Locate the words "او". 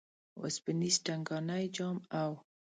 2.21-2.31